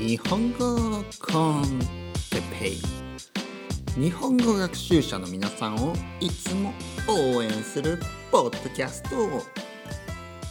[0.00, 1.78] 日本語コン
[2.30, 2.80] テペイ。
[4.00, 6.72] 日本語学習者の皆さんをいつも
[7.08, 7.98] 応援する
[8.30, 9.16] ポッドキャスト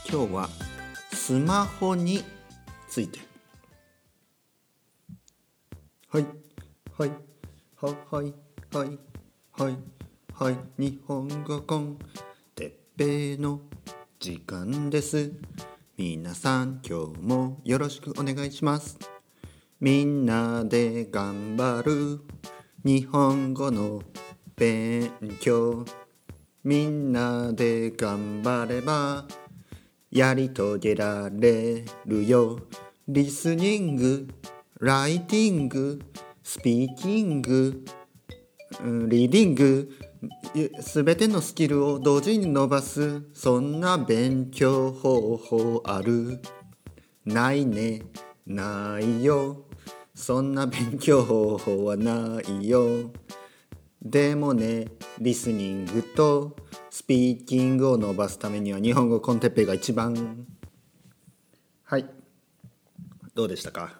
[0.09, 0.49] 今日は
[1.13, 2.23] スマホに
[2.87, 3.19] ついて。
[6.09, 6.25] はい。
[6.97, 7.11] はい。
[7.81, 8.33] はいはい。
[8.71, 8.99] はい。
[9.51, 9.77] はい。
[10.33, 10.57] はい。
[10.77, 11.97] 日本語コン
[12.55, 13.61] テペイの
[14.19, 15.31] 時間です。
[15.99, 18.99] 皆さん今日もよろしくお願いします。
[19.79, 22.19] みんなで頑張る。
[22.85, 24.03] 日本語の
[24.55, 25.83] 勉強。
[26.63, 29.25] みんなで頑張れば。
[30.11, 32.59] やり遂げられるよ。
[33.07, 34.27] リスニング。
[34.79, 35.99] ライティング。
[36.43, 37.83] スピーキング。
[38.83, 39.91] リーディング。
[40.81, 46.41] すべてのスキルを同時に伸ばすそんな勉強方法ある？
[47.25, 48.03] ないね。
[48.45, 49.65] ないよ。
[50.15, 53.11] そんな勉強方法はないよ。
[54.01, 54.87] でもね
[55.19, 56.55] リスニングと
[56.89, 60.47] スピーキングを伸ばすためには日本語コンテッペイが一番。
[61.83, 62.09] はい。
[63.35, 63.99] どうでしたか？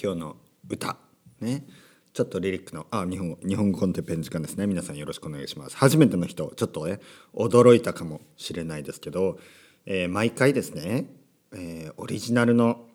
[0.00, 0.36] 今日の
[0.68, 0.96] 歌。
[1.40, 1.66] ね。
[2.12, 4.66] ちょっとリリックのあ日本語日本語コンテペイの時間ですね。
[4.66, 5.76] 皆さんよろしくお願いします。
[5.76, 7.00] 初めての人ちょっとね
[7.34, 9.38] 驚いたかもしれないですけど、
[9.86, 11.06] えー毎回ですね、
[11.52, 12.86] えーオリジナルの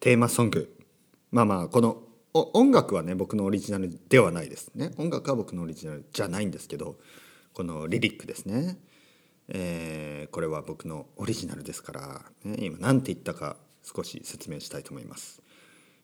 [0.00, 0.74] テーマソング。
[1.30, 2.02] まあまあこの
[2.32, 4.92] 音楽はね僕のオリジナルではないですね。
[4.96, 6.96] 音楽は僕のオリジナルじゃないんですけど
[7.52, 8.78] このリリックですね、
[9.48, 15.40] えーこれは僕のオリジナルですから、ね、今何て言ったか少し説明したいと思います、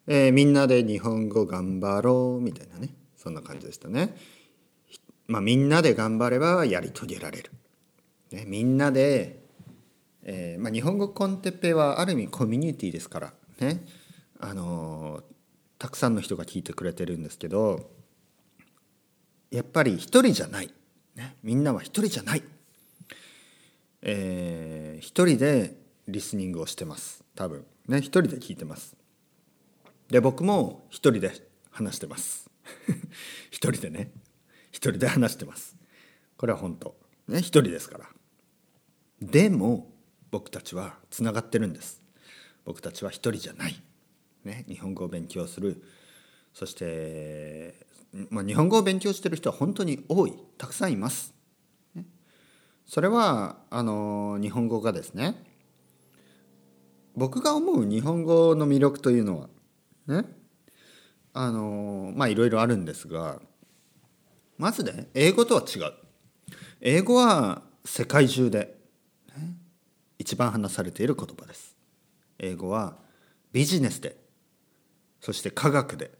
[0.07, 2.95] えーみんなで日本語頑張ろうみたいなね。
[3.17, 4.17] そんな感じでしたね。
[5.27, 7.51] まあみんなで頑張ればやり遂げられる、
[8.33, 9.41] ね、みんなで
[10.25, 13.33] えーまあ、日本語コンテッペはある意味コミュニティですから。
[13.61, 13.85] ね。
[14.39, 15.23] あの
[15.79, 17.91] たくさんの人が聞いてくれてるんですけど
[19.51, 20.73] やっぱり一人じゃない、
[21.17, 22.43] ね、みんなは一人じゃない、
[24.03, 25.77] えー一人で
[26.09, 27.25] リスニングをしてます。
[27.35, 27.65] 多分。
[27.89, 27.99] ね。
[27.99, 28.97] 一人で聞いてます。
[30.13, 31.33] で僕も一人で
[31.71, 32.51] 話してます。
[33.51, 34.13] 一人でね。
[34.71, 35.75] 一人で話してます。
[36.37, 36.95] これは本当。
[37.29, 38.11] ね一人ですから。
[39.23, 39.91] でも
[40.31, 42.03] 僕たちはつながってるんです。
[42.67, 43.83] 僕たちは一人じゃない、
[44.45, 45.83] ね、日本語を勉強する。
[46.53, 47.75] そして、
[48.29, 50.35] まあ、日本語を勉強してる人は本当に多い。
[50.59, 51.33] たくさんいます、
[51.95, 52.05] ね。
[52.85, 55.43] それはあの日本語がですね。
[57.17, 59.49] 僕が思う日本語の魅力というのは
[60.07, 60.25] ね。
[61.35, 63.41] あのまあいろいろあるんですが
[64.59, 65.93] まずね英語とは違う。
[66.81, 68.77] 英語は世界中で
[70.19, 71.77] 一番話されている言葉です。
[72.39, 72.97] 英語は
[73.53, 74.17] ビジネスで
[75.21, 76.11] そして科学で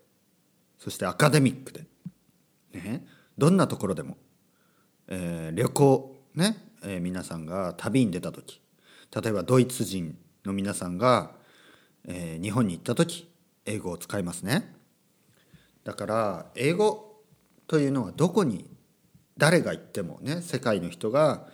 [0.79, 1.85] そしてアカデミックで、
[2.73, 3.07] ね、
[3.39, 4.17] どんなところでも、
[5.09, 8.61] えー旅行ね、えー皆さんが旅に出た時
[9.15, 11.33] 例えばドイツ人の皆さんが、
[12.05, 13.32] えー日本に行った時
[13.65, 14.75] 英語を使いますね。
[15.85, 17.23] だから英語
[17.67, 18.69] というのはどこに
[19.37, 21.49] 誰が行ってもね世界の人が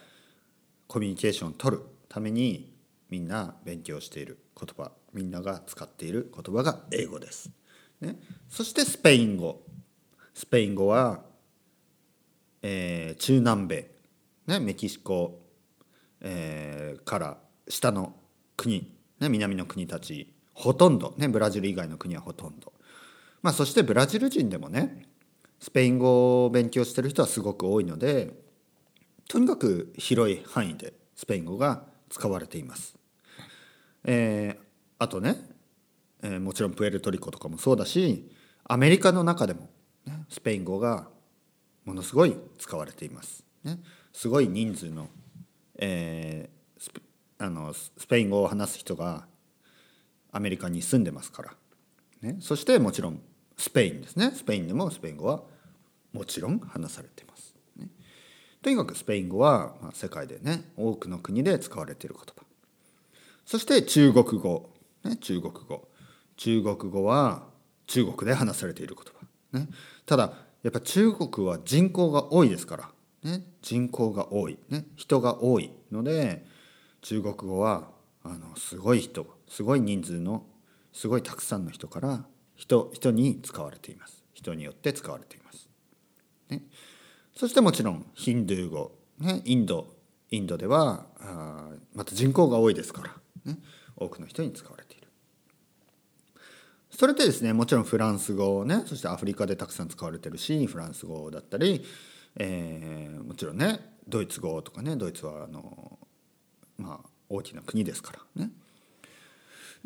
[0.87, 2.75] コミュニケーションを取るために
[3.11, 7.51] みんな勉強している言葉みんなが使っている言葉が英語です。
[8.01, 8.17] ね、
[8.49, 9.63] そしてスペイン語。
[10.35, 11.25] スペイン語は、
[12.63, 13.91] えー中南米、
[14.47, 15.41] ね、メキシコ、
[16.21, 17.39] えーから
[17.69, 18.15] 下の
[18.57, 20.33] 国、ね、南の国たち。
[20.59, 22.73] ほとんど、ね、ブラジル以外の国はほとんど、
[23.43, 25.07] まあ、そしてブラジル人でもね
[25.61, 28.35] スペイン語を勉強してる人はすごく多いので
[29.29, 32.97] とにかく広い範囲でスペイン語が使われています。
[34.05, 34.69] えー
[35.01, 35.37] あとね、
[36.23, 38.29] えーもちろんプエルトリコとかもそうだし
[38.65, 39.71] アメリカの中でも、
[40.07, 41.09] ね、スペイン語が
[41.85, 43.45] ものすごい使われています。
[43.63, 43.79] ね、
[44.13, 45.09] すごい人数の,、
[45.77, 47.01] えースペ
[47.39, 49.29] あのススペイン語を話す人が
[50.33, 51.55] アメリカに住んでますから、
[52.23, 53.21] ね、そしてもちろん
[53.57, 54.33] スペインですね。
[54.35, 55.43] スペインでもスペイン語は
[56.13, 57.55] もちろん話されています。
[57.77, 57.89] ね。
[58.63, 62.45] とにかくスペイン語は、ま、世界でね多くの国で使われている言葉。
[63.45, 64.71] そして中国語、
[65.05, 65.89] ね、中国語。
[66.39, 67.43] 中国語は
[67.89, 69.13] 中国で話されている言
[69.53, 69.69] 葉、ね、
[70.07, 70.33] ただ
[70.63, 72.91] やっぱ中国は人口が多いですから、
[73.31, 76.47] ね、人口が多い、ね、人が多いので
[77.03, 77.89] 中国語は
[78.23, 80.45] あのすごい人すごい人数の
[80.93, 82.25] すごいたくさんの人から
[82.57, 84.25] 人人に使われています。
[84.35, 85.69] 人によって使われています。
[86.51, 86.63] ね、
[87.37, 89.95] そしてもちろんヒンドゥー語、ね、インド
[90.31, 93.59] インドではあまた人口が多いですから、ね、
[93.97, 95.09] 多くの人に使われている。
[96.91, 101.85] それでですねもちろんフランス語ねそしてアフリカでたくさん使われてるしフランス語だったり、
[102.37, 103.79] えー、もちろんね
[104.09, 105.99] ドイツ語とかねドイツはあの
[106.77, 108.45] まあ大きな国ですから。
[108.45, 108.51] ね。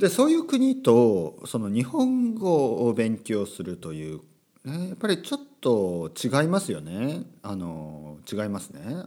[0.02, 4.20] でそういう国とその日本語を勉強するという、
[4.64, 7.20] ね、やっぱりちょっと違いますよね。
[7.40, 9.04] あの違いますね。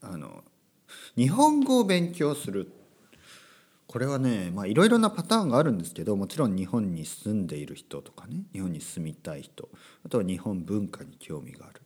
[0.00, 0.44] あの
[1.16, 2.70] 日本語を勉強する。
[3.88, 9.68] これはねいろいろなパターンがあるんですけどもちろん日本に住んでいる人とかね日本に住みたい人
[10.06, 11.82] あとは日本文化に興味がある。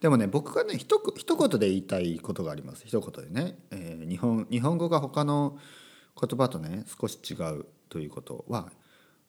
[0.00, 2.84] でもね僕がねひと一言で言いたいことがあります。
[2.86, 5.58] 一言でね、えー、日本日本語が他の
[6.20, 8.70] 言葉とね少し違うということは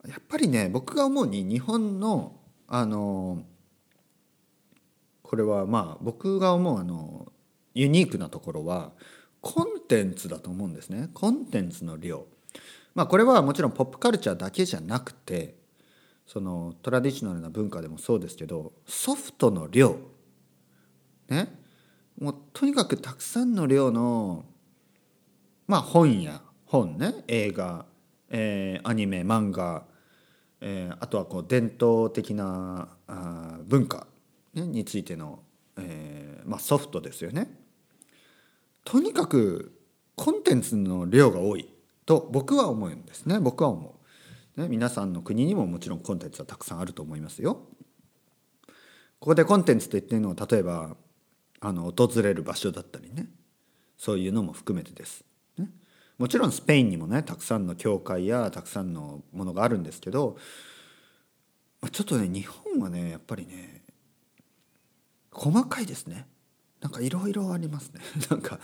[0.07, 3.43] やっぱりね僕が思うに日本のあの
[5.23, 7.31] これはまあ僕が思うあの
[7.73, 8.91] ユニークなところは
[9.41, 11.09] コンテンツだと思うんですね。
[11.13, 12.25] コンテンツの量。
[12.95, 15.55] まあこれはもちろんポップカルチャーだけじゃなくて
[16.25, 19.97] そのトラディショナルな文化でもそうですけどソフトの量。
[21.29, 21.55] ね。
[22.19, 24.45] もうとにかくたくさんの量の
[25.67, 27.85] まあ本や本ね映画、
[28.29, 29.85] えー、アニメ漫画、
[30.61, 34.05] えー、あとはこう伝統的なあ文化、
[34.53, 35.39] ね、についての、
[35.77, 37.51] えーまあ、ソフトですよね。
[38.85, 39.73] とにかく
[40.15, 41.67] コンテンツの量が多い
[42.05, 43.95] と僕は思うんですね僕は思
[44.57, 44.61] う。
[44.61, 47.65] ね、皆さんの国にももちろんコンテンツはたくさんあると思いますよ。
[48.67, 48.73] こ
[49.19, 50.95] こでコンテンツと言ってるのは例えば
[51.61, 53.27] あの訪れる場所だったりね
[53.97, 55.25] そういうのも含めてです。
[56.19, 60.37] もちろんスペインにもねたくさんの教会やたくさんのものがあるんですけど
[61.91, 63.81] ちょっとね日本はねやっぱりね
[65.31, 66.27] 細かいですね。
[66.81, 68.01] なんかいろいろありますね。
[68.29, 68.59] なんか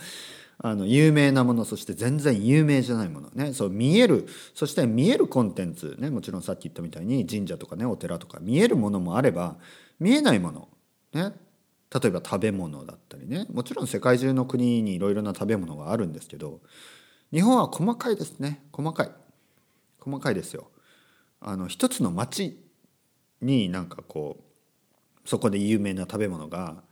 [0.58, 3.30] あの有名なものそして全然有名じゃないもの。
[3.30, 9.56] ねそう見えるそして見えるコンテンツねもちろんさっき言ったみたいに神社とかねお寺とか見えるものもあれば
[9.98, 10.68] 見えないもの。
[11.14, 11.32] ね
[11.88, 13.46] 例えば食べ物だったりね。
[13.50, 16.60] もちろん世界中の国にいろいろな食べ物があるんですけど
[17.32, 18.62] 日本は細かいですね。
[18.72, 19.10] 細かい。
[19.98, 20.70] 細かいですよ。
[21.40, 22.58] あの一つの町
[23.40, 26.82] になんかこうそこで有名な食べ物が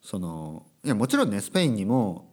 [0.00, 2.30] そのいやもちろんねスペインにも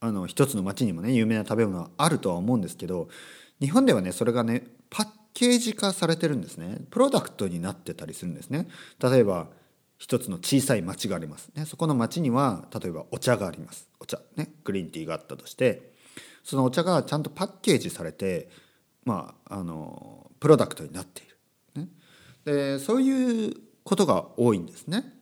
[0.00, 3.08] あの一つの町にもね有名な食べ物はあるとは思うんですけど
[3.60, 6.78] 日本ではねそれがねパッケージ化されてるんですね。
[6.90, 8.68] プロダクトになってたりするんですね。
[9.02, 9.48] 例えば
[9.98, 11.50] 一つの小さい町があります。
[11.54, 13.88] ねそこの町には例えばお茶があります。
[14.00, 14.18] お茶。
[14.36, 15.95] ねグリーンティーがあったとして
[16.42, 18.48] そのお茶がちゃんとパッケージされて
[19.04, 21.88] まああのプロダクトになっている、ね、
[22.44, 23.54] でそういう
[23.84, 25.12] ことが多いんですね。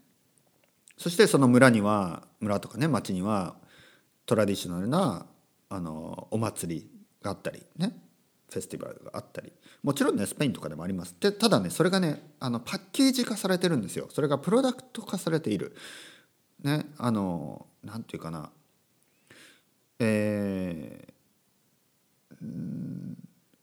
[0.97, 3.57] そしてその村には村とかね町には
[4.27, 5.27] トラディショナルな
[5.69, 6.91] あのお祭り
[7.23, 8.01] があったりね。
[8.51, 9.53] フェスティバルがあったり。
[9.83, 11.17] もちろんねスペインとかでもあります。
[11.19, 14.07] でただねそれがねあのパッケージ化されてるんですよ。
[14.11, 15.75] それがプロダクト化されている。
[16.63, 18.51] ねあのなんていうかな。
[20.07, 23.15] えー、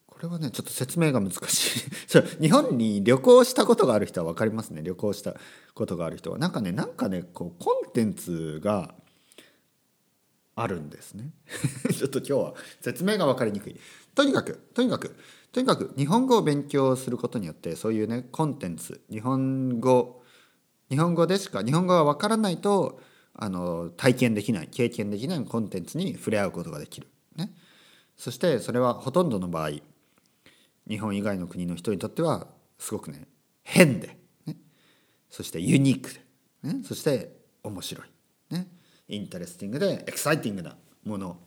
[0.08, 1.82] これはねちょっと説明が難しい。
[2.42, 4.82] 日本に旅行したことがある人は分かりますね。
[4.82, 5.36] 旅行した
[5.74, 6.38] ことがある人は。
[6.38, 8.96] なんかねなんかねこうコンテンツが
[10.56, 11.32] あるんですね。
[11.96, 13.80] ちょっと今日は説明が分かりにくい。
[14.16, 15.16] とにかくとにかく
[15.52, 20.24] とにかく日本語を勉強することによってそういうねコンテンツ日本語
[20.90, 23.02] 日本語でしか日本語が分からないと
[23.34, 27.52] あの体験できない経験できないコンテンツに触れ合うことができる、ね、
[28.18, 29.72] そしてそれはほとんどの場合
[30.88, 32.48] 日本以外の国の人にとっては
[32.78, 33.28] すごくね
[33.64, 34.58] 変で、ね、
[35.30, 38.68] そしてユニークで、ね、そして面白い、ね、
[39.08, 41.38] interesting で exciting なもの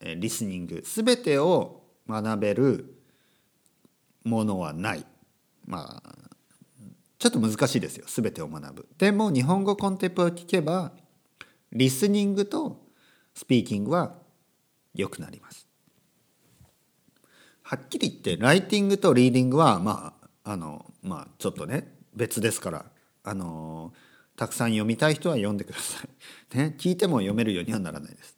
[0.00, 2.94] ー、 listening、すべてを学べる
[4.24, 5.04] ものはない。
[5.66, 6.18] まあ、
[7.18, 8.08] ちょっと難しいですよ。
[8.08, 8.88] すべてを学ぶ。
[8.96, 10.92] でも、日本語コンテッペを聞けば、
[11.70, 12.86] リスニングと
[13.34, 14.16] スピーキングは
[14.94, 15.68] 良くなります。
[17.70, 20.12] はっきり言ってライティングとリーディングはま
[20.44, 21.86] ああのまあちょっとね
[22.16, 22.84] 別ですから
[23.22, 23.92] あの
[24.34, 26.08] たくさん読みたい人は読んでください。
[26.58, 28.36] ね聞いても読めるようにはならないです。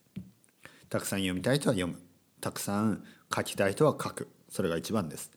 [0.91, 1.99] たくさん読みたい人は読む。
[2.43, 3.03] たくさん
[3.35, 4.29] 書きたい人は書く。
[4.51, 5.31] それが一番です。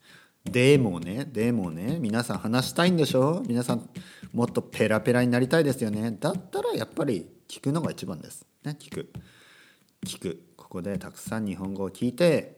[0.43, 3.43] でもね、でもね、皆さん話したいんでしょ？
[3.47, 3.89] 皆さん
[4.33, 6.11] もっとペラペラになりたいですよね。
[6.19, 8.45] だったらやっぱり聞くのが一番です。
[8.65, 9.13] ね、聞く。
[10.05, 12.57] 聞くここでたくさん日本語を聞いて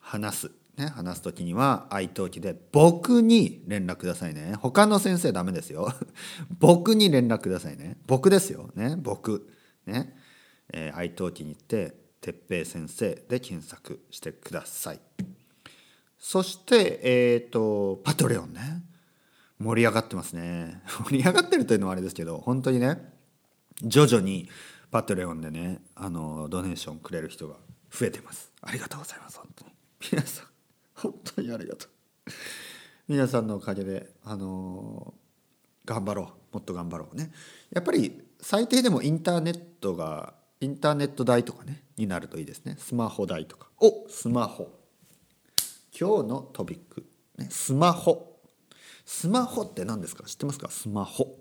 [0.00, 4.54] 話すね、話す時には愛登記で僕に連絡くださいね。
[4.60, 5.92] 他の先生ダメですよ。
[6.58, 7.96] 僕に連絡くださいね。
[8.06, 8.70] 僕ですよ。
[8.74, 9.48] ね僕。
[9.86, 10.16] ね、
[10.72, 15.00] えー、愛登記に行って哲平先生で検索してください。
[16.18, 18.82] そしてえっ、ー、とパトレオンね。
[19.60, 20.82] 盛り上がってますね。
[21.06, 23.12] 盛り上がってるというのはあれですけど本当にね
[23.82, 24.48] 徐々に
[24.90, 27.54] パトレオンでねあのドネーションくれる人が
[27.92, 28.52] 増えてます。
[28.60, 29.72] ありがとうございます本当に。
[30.10, 30.53] 皆さん。
[31.04, 31.90] 本当にありがとう。
[33.08, 35.12] 皆さんのおかげであの
[35.84, 36.54] 頑張ろう。
[36.54, 37.30] もっと頑張ろうね。
[37.70, 42.76] やっぱり最低でもインターネットがインターネット代とかねになるといいですね。
[42.78, 43.68] スマホ代とか。
[43.80, 44.08] お！
[44.08, 44.70] スマホ。
[45.98, 47.04] 今日のトピック、
[47.36, 48.40] ね、スマホ。
[49.04, 50.24] スマホって何ですか？
[50.24, 50.70] 知ってますか？
[50.70, 51.36] スマホ。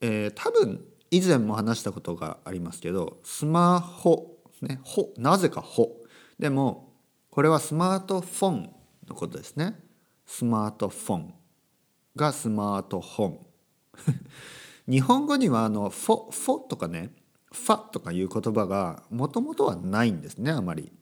[0.00, 4.38] えー、多分以前も話したことがありますけどスマホ。
[4.62, 5.96] ねほなぜかほ。
[6.40, 6.89] でも
[7.30, 8.70] これはスマートフォン
[9.08, 9.78] のことですね。
[10.26, 11.34] スマートフォン。
[12.16, 13.38] がスマートフォン。
[14.90, 17.14] 日本語にはあのフォフォとかね
[17.52, 20.92] ファとかいう言葉がもともとはないんですねあまり。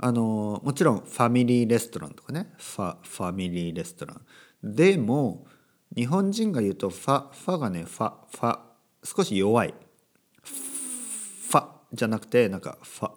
[0.00, 4.24] あのもちろんファミリーレストランとかねファファミリーレストラン。
[4.62, 5.46] でも
[5.94, 8.60] 日本人が言うとファファがねファファ
[9.04, 9.74] 少し弱い。
[10.42, 13.10] ファじゃなくてなんかファ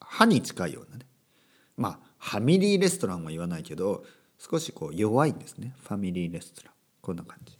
[0.00, 0.87] 歯に近いような。
[0.87, 0.87] ね
[1.78, 4.04] まあファミリーレストランは言わないけど
[4.38, 5.74] 少しこう弱いんですね。
[5.82, 6.74] ファミリーレストラン。
[7.00, 7.56] こんな感じ。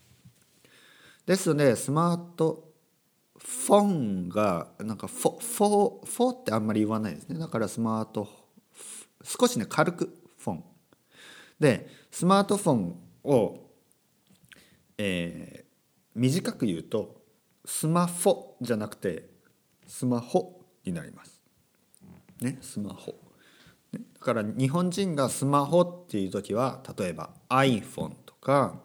[1.25, 2.69] ですのでスマート
[3.39, 7.39] フォンがなんかフォフォフォってあんまり言わないですね。
[7.39, 8.29] だからスマート
[9.23, 10.65] 少しね軽くフォン。
[11.61, 13.71] でスマートフォンを、
[14.97, 15.69] えー、
[16.15, 17.23] 短く言うと
[17.65, 19.29] スマホじゃなくて
[19.87, 21.41] スマホになります。
[22.41, 23.28] ねスマホ。
[23.93, 28.81] だから日本人がスマホっていう時は例えば iPhone とか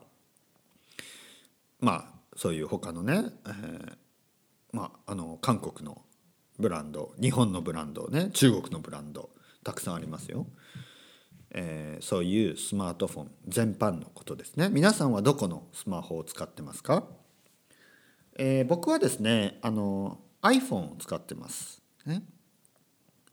[1.80, 2.06] まあ
[2.36, 3.96] そういう他のね、えー、
[4.72, 6.02] まああの韓国の
[6.58, 9.30] ブランド日本のブランドね中国のブランド
[9.64, 10.46] たくさんありますよ、
[11.52, 14.70] えー、そういうスマートフォン全般のことですね。
[14.70, 17.04] 皆さんはどこのスマホを使ってますか、
[18.38, 22.24] えー、僕はですねあの iPhone を使ってます、ね、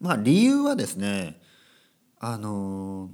[0.00, 1.40] まあ理由はですね
[2.20, 3.10] あの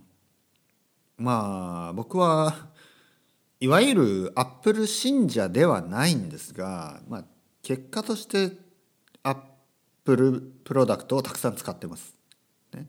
[1.16, 2.68] まあ僕は
[3.60, 7.24] いわゆるアップル信者ではないんですが、まあ、
[7.62, 8.50] 結果として
[9.22, 9.36] アッ
[10.04, 12.14] プルプロダクトをたくさん使ってます。
[12.74, 12.88] ね、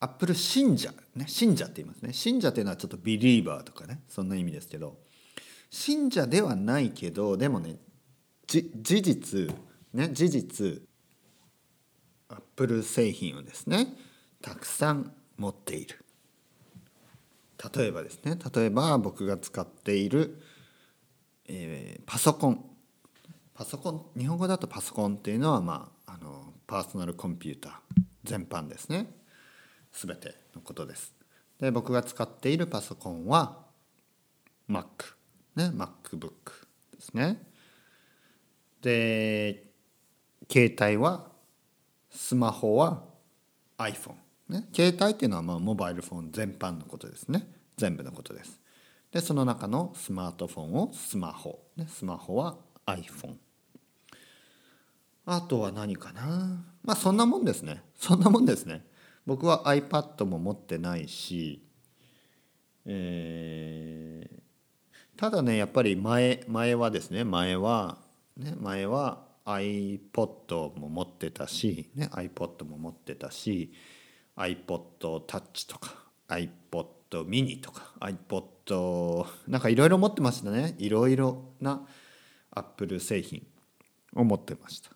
[0.00, 2.12] アップル信者、ね、信者って言いますね。
[2.12, 4.02] 信者っていうのはちょっと believer とかね。
[4.08, 4.98] そんな意味ですけど。
[5.70, 7.76] 信者ではないけどでもね
[8.46, 9.48] 事実
[9.94, 10.10] ね。
[10.12, 10.82] 事実
[12.28, 13.86] アップル製品をですね
[14.42, 16.04] たくさん持っている。
[17.74, 20.40] 例えばですね例えば僕が使っている、
[21.48, 22.64] えー、パソコン。
[23.54, 27.72] パソコン日本語だとパソコンっていうのは、まあ、あのパーソナルコンピューター。
[28.24, 29.10] 全般ですね。
[29.92, 31.12] 全てのことです。
[31.58, 33.66] で僕が使っているパソコンは
[34.68, 34.84] Mac
[35.56, 36.30] ね MacBook
[36.94, 37.42] ですね。
[38.80, 39.64] で
[40.50, 41.30] 携帯は
[42.10, 43.04] スマホは
[43.78, 44.14] iPhone、
[44.48, 47.46] ね、携帯っていうのはまあモバイルフォン全般のことですね。
[47.76, 48.60] 全部のことです。
[49.10, 52.56] でその中のスマートフォンをスマホ、ね、スマホは
[52.86, 53.34] iPhone
[55.26, 56.64] あとは何かな。
[56.82, 57.82] まあそんなもんですね。
[57.96, 58.84] そんなもんですね。
[59.26, 61.62] 僕は iPad も持ってないし
[62.84, 67.98] えー、ただねやっぱり前前はですね前は
[68.36, 73.72] ね前は iPod も持ってたし、ね、iPod も持ってたし
[74.36, 75.94] iPod Touch とか
[76.28, 80.74] iPod mini とか iPod なんかいろいろ持ってましたね。
[80.78, 81.86] いろいろな
[82.50, 83.46] Apple 製品
[84.14, 84.90] を持ってました。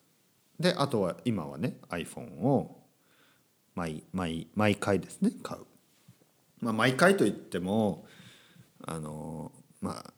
[0.58, 2.82] であとは今はね iPhone を
[3.74, 5.62] 毎毎毎回ですね買う、
[6.60, 8.06] まあ、毎回といっても
[8.86, 10.12] あのまあ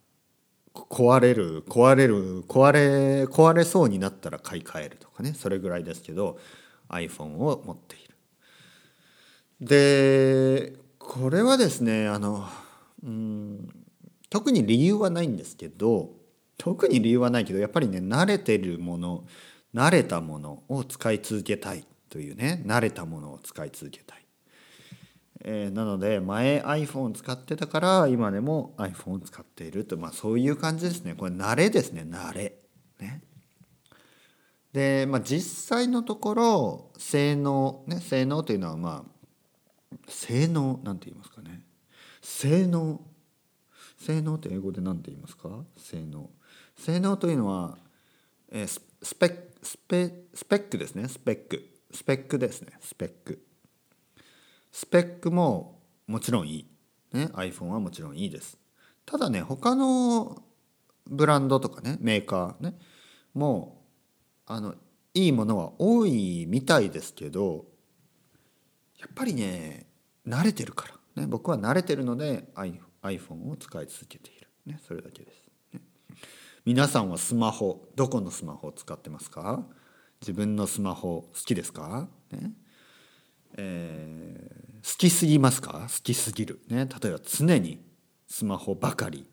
[0.72, 6.38] 壊れる壊れる壊れ壊れそうになったら買い替えるとかねそれぐらいですけど
[6.88, 8.07] iPhone を持っている。
[9.60, 12.46] でこれはですねあの
[13.02, 13.68] うん
[14.30, 16.10] 特に理由はないんですけど
[16.58, 19.24] 特に理由はないけどやっぱりね慣れてるもの
[19.74, 24.18] 慣れたものを使い続けたいというね慣れたものを使い続けたい。
[25.44, 32.54] えー、なので前 iPhone 使ってたから今でも iPhone 使っていると、まあ、そういう感じですねこれ慣れですね慣れ。
[32.98, 33.22] ね、
[34.72, 39.17] で、まあ、実際のところ性能ね性能というのはまあ
[40.08, 41.62] 性能なんて言いますかね。
[42.20, 43.00] 性能。
[43.98, 45.48] 性能って英語で何て言いますか？
[45.76, 46.30] 性能。
[46.76, 47.78] 性能というのは、
[48.50, 51.08] えー、スペックスペスペックですね。
[51.08, 51.68] スペック。
[51.92, 52.72] スペックですね。
[52.80, 53.44] スペック。
[54.70, 56.66] スペックももちろんいい、
[57.12, 58.56] ね、iPhone はもちろんいいです。
[59.04, 60.42] ただね他の
[61.06, 62.78] ブランドとかねメーカーね
[63.34, 63.82] も
[64.48, 64.74] うあの
[65.14, 67.64] いいものは多いみたいですけど
[69.00, 69.86] やっぱりね
[70.28, 72.48] 慣れてるから、ね、僕は慣れてるので
[73.02, 75.42] iPhone を使い続けている、ね、それだけです、
[75.72, 75.80] ね、
[76.64, 79.64] 皆さんはスマホどこのスマホを使ってますか？
[80.20, 82.52] 自分のスマホ好きですか、ね。
[83.56, 85.86] えー、好きすぎますか？
[85.88, 87.80] 好きすぎる、ね、例えば常に
[88.26, 89.26] スマホばかり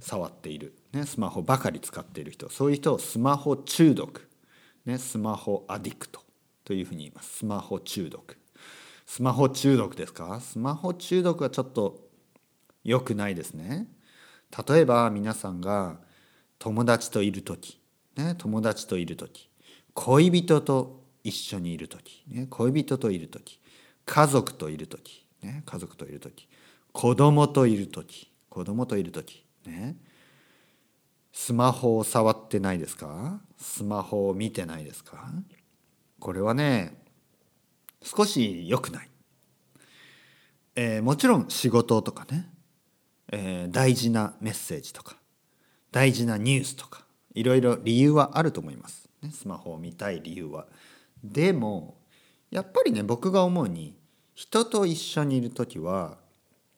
[0.00, 2.50] 触っている、ね、スマホばかり使っている人。
[2.50, 4.28] そういう人をスマホ中毒、
[4.84, 6.20] ね、スマホアディクト
[6.64, 7.38] というふうに言います。
[7.38, 8.36] スマホ中毒。
[9.06, 10.40] スマホ中毒ですか？
[10.40, 12.08] スマホ中毒はちょっと
[12.84, 13.86] 良くないですね。
[14.68, 15.98] 例えば皆さんが
[16.58, 17.80] 友達といる時、
[18.16, 19.48] ね、友達といる時
[19.94, 23.60] 恋人と一緒にいる時、ね、恋人といる時
[24.04, 26.48] 家族といる時、ね、家族といる時
[26.92, 29.96] 子供といる時子供といる時ね
[31.32, 33.40] スマホを触ってないですか？
[33.56, 35.30] スマホを見てないですか？
[36.18, 37.05] これはね
[38.06, 39.08] 少し良くない、
[40.76, 42.48] えー、もちろん仕事とかね、
[43.32, 45.16] えー、大事なメッセージとか。
[45.90, 47.04] 大事なニュースとか。
[47.34, 50.66] いろいろ理由はあると思います、ね、スマホを見たい理由は。
[51.22, 51.98] でも
[52.50, 53.94] やっぱりね僕が思うに
[54.34, 56.16] 人と一緒にいる時は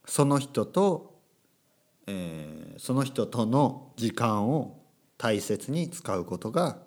[0.05, 1.21] その人と、
[2.09, 4.81] えー、その人との時間を
[5.17, 6.79] 大切に使うことが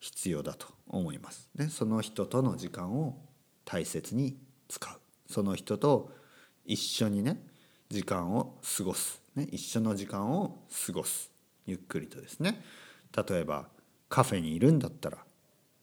[0.00, 1.50] 必要だと思います。
[1.54, 3.18] ね、その人との時間を
[3.66, 4.98] 大切に使う。
[5.30, 6.10] その人と
[6.64, 7.38] 一緒にね
[7.90, 11.30] 時間を過ごす、ね、一緒の時間を過ごす。
[11.66, 12.64] ゆっくりとですね。
[13.14, 13.66] 例えば
[14.08, 15.18] カフェにいるんだったら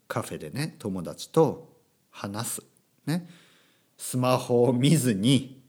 [0.07, 1.77] カフェでね友達と
[2.09, 2.61] 話す、
[3.05, 3.29] ね、
[3.99, 5.61] スマホを見ずに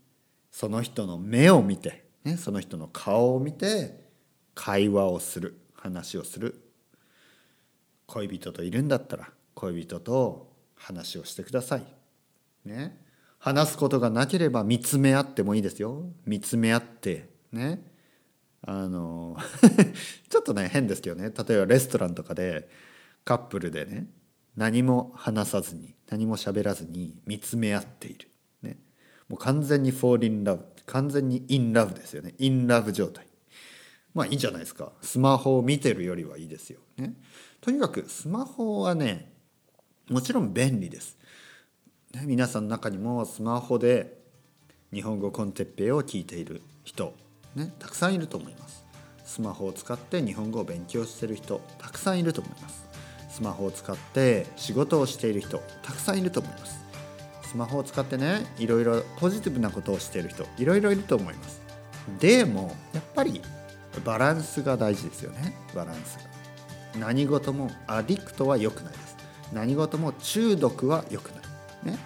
[0.50, 4.02] その人の目を見て、ね、その人の顔を見て
[4.54, 5.60] 会話をする。
[5.84, 6.62] 話をする。
[8.06, 12.03] 恋人といるんだったら恋人と話をしてください。
[12.64, 12.98] ね。
[13.38, 16.10] 話すことがなければ見つめ合ってもいいですよ。
[16.24, 17.82] 見つめ合ってね。
[18.66, 19.36] あの
[20.30, 21.30] ちょっとね変ですけどね。
[21.30, 22.68] 例えばレストランとかで
[23.24, 24.06] カップルでね
[24.56, 28.28] 何も話さずに何も喋らずに見つめ合っている、
[28.62, 28.78] ね、
[29.28, 32.34] もう完全にフォーリンラブ完全にインラブですよね。
[32.38, 33.26] インラブ状態。
[34.14, 34.92] まあいいじゃないですか。
[35.02, 36.80] スマホを見てるよりはいいですよ。
[36.96, 37.14] ね。
[37.60, 39.32] とにかくスマホはね
[40.08, 41.18] もちろん便利です。
[42.14, 44.16] ね、皆さんの中にもスマホで
[44.92, 47.12] 日本語コンテッペイを聞いている人、
[47.56, 48.84] ね、たくさんいると思います。
[49.24, 52.84] スマホを使って日本語を勉強している人たくさんいると思います。
[53.30, 56.78] スマホを使って仕事をしている人たくさんいると思います。
[57.42, 61.60] スマホを使ってねいろいろポジティブなことをしている人いろいろいると思います。
[62.20, 63.42] でもやっぱり
[64.04, 65.52] バランスが大事ですよね。
[65.74, 67.00] バランスが。
[67.00, 69.16] 何事もアディクトは良くないです。
[69.52, 71.43] 何事も中毒は良くない。
[71.84, 71.98] ね。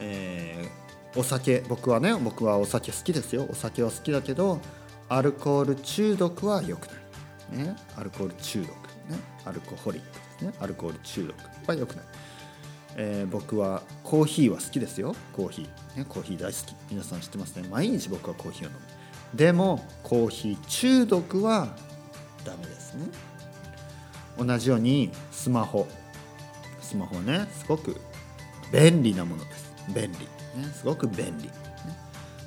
[0.00, 3.46] えー、お酒僕はね僕はお酒好きですよ。
[3.50, 4.60] お酒は好きだけど
[5.08, 6.88] アルコール中毒は良く
[7.52, 8.74] ない、ね、アルコール中毒、ね、
[9.44, 10.52] アルコホリックですね。
[10.60, 11.36] アルコール中毒
[11.68, 12.04] は良くない、
[12.96, 15.14] えー、僕はコーヒーは好きですよ。
[15.32, 16.74] コーヒー、ね、コーヒー大好き。
[16.90, 17.68] 皆さん知ってますね。
[17.68, 18.80] 毎日僕はコーヒーを飲む。
[19.36, 21.68] でもコーヒー中毒は
[22.44, 23.06] ダメですね。
[24.38, 25.86] 同じようにスマホ。
[26.80, 27.96] スマホねすごく
[28.72, 29.72] 便利なものです。
[29.88, 30.18] 便利、
[30.60, 31.50] ね、すごく便利、ね、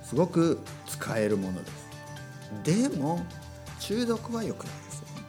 [0.03, 2.89] すごく使えるものです。
[2.89, 3.23] でも
[3.79, 5.23] 中毒は良くないですよね。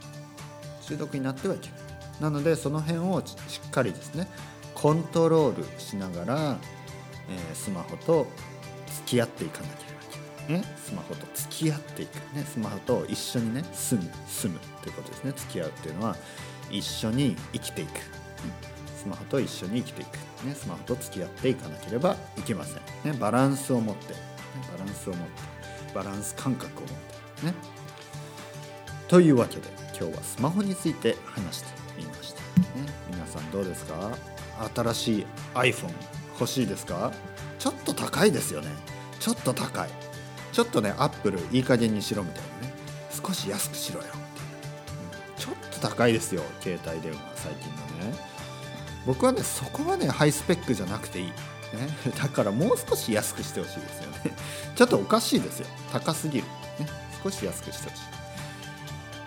[0.83, 1.79] 中毒になってはいけない。
[2.20, 4.27] なのでその辺をしっかりですね
[4.74, 6.59] コントロールしながら、
[7.29, 8.27] えー、スマホと
[8.87, 10.07] 付き合っていかなければい
[10.46, 15.33] けない、ね、スマホと付き合っていく、ね、スマホと一緒にね住む住むということですね。
[15.37, 16.16] 付き合うっていうのは
[16.70, 17.90] 一緒に生きていく、
[19.01, 20.17] スマホと一緒に生きていく。
[20.45, 22.75] ね、スマホと付き合っていかなければいけません、
[23.11, 24.21] ね、バランスを持って、ね、
[24.77, 25.59] バランスを持って。
[25.95, 26.89] バランス感覚を持っ
[27.41, 27.47] て。
[27.47, 27.55] ね。
[29.09, 29.63] というわけで
[29.99, 34.13] 今日はスマホについて話してみました、ね、皆さんどうですか？
[34.75, 35.91] 新しい iPhone
[36.39, 37.11] 欲しいですか？
[37.59, 38.69] ちょっと高いですよね。
[39.19, 39.89] ちょっと高い。
[40.53, 42.75] ちょっとねアップルいい加減にしろみたいなね。
[43.11, 44.07] 少し安くしろよ
[45.39, 47.71] ちょっと高いですよ携帯電話最近
[48.05, 48.28] のね。
[49.09, 51.33] 僕はねそこはねハイスペックじゃなくていい、ね、
[52.23, 54.37] だからもう少し安くしてほしいですよね。
[54.77, 55.66] ちょっとおかしいですよ。
[55.90, 56.44] 高すぎる、
[56.79, 56.87] ね、
[57.25, 58.03] 少し安くしてほしい、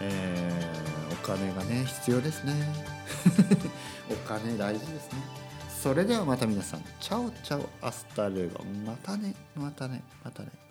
[0.02, 2.54] えー、お金がね必要ですね。
[4.12, 5.20] お金大事ですね。
[5.82, 6.84] それではまた皆さん。
[7.00, 8.64] Chao chao hasta luego。
[8.86, 9.34] またね。
[9.56, 10.04] またね。
[10.24, 10.71] またね。